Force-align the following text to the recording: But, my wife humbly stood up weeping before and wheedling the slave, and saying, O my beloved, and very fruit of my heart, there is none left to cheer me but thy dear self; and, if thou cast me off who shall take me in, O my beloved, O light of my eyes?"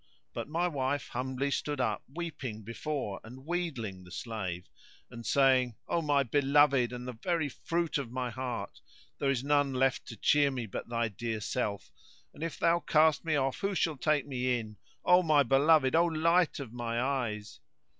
But, 0.33 0.47
my 0.47 0.67
wife 0.67 1.09
humbly 1.09 1.51
stood 1.51 1.79
up 1.79 2.01
weeping 2.11 2.63
before 2.63 3.21
and 3.23 3.45
wheedling 3.45 4.03
the 4.03 4.09
slave, 4.09 4.67
and 5.11 5.23
saying, 5.27 5.75
O 5.87 6.01
my 6.01 6.23
beloved, 6.23 6.91
and 6.91 7.21
very 7.21 7.47
fruit 7.49 7.99
of 7.99 8.09
my 8.09 8.31
heart, 8.31 8.81
there 9.19 9.29
is 9.29 9.43
none 9.43 9.75
left 9.75 10.07
to 10.07 10.15
cheer 10.17 10.49
me 10.49 10.65
but 10.65 10.89
thy 10.89 11.07
dear 11.07 11.39
self; 11.39 11.91
and, 12.33 12.41
if 12.41 12.57
thou 12.57 12.79
cast 12.79 13.23
me 13.23 13.35
off 13.35 13.59
who 13.59 13.75
shall 13.75 13.95
take 13.95 14.25
me 14.25 14.57
in, 14.57 14.75
O 15.05 15.21
my 15.21 15.43
beloved, 15.43 15.95
O 15.95 16.05
light 16.05 16.59
of 16.59 16.73
my 16.73 16.99
eyes?" 16.99 17.59